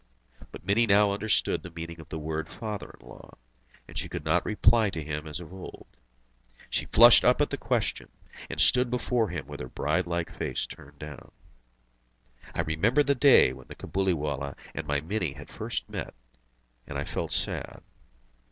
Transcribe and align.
But 0.51 0.65
Mini 0.65 0.87
now 0.87 1.11
understood 1.11 1.61
the 1.61 1.69
meaning 1.69 1.99
of 1.99 2.09
the 2.09 2.17
word 2.17 2.49
"father 2.49 2.95
in 2.99 3.05
law," 3.07 3.37
and 3.87 3.95
she 3.95 4.09
could 4.09 4.25
not 4.25 4.43
reply 4.43 4.89
to 4.89 5.03
him 5.03 5.27
as 5.27 5.39
of 5.39 5.53
old. 5.53 5.85
She 6.71 6.87
flushed 6.87 7.23
up 7.23 7.39
at 7.39 7.51
the 7.51 7.57
question, 7.57 8.09
and 8.49 8.59
stood 8.59 8.89
before 8.89 9.29
him 9.29 9.45
with 9.45 9.59
her 9.59 9.69
bride 9.69 10.07
like 10.07 10.33
face 10.35 10.65
turned 10.65 10.97
down. 10.97 11.31
I 12.55 12.61
remembered 12.61 13.05
the 13.05 13.13
day 13.13 13.53
when 13.53 13.67
the 13.67 13.75
Cabuliwallah 13.75 14.55
and 14.73 14.87
my 14.87 15.01
Mini 15.01 15.33
had 15.33 15.51
first 15.51 15.87
met, 15.87 16.15
and 16.87 16.97
I 16.97 17.03
felt 17.03 17.31
sad. 17.31 17.83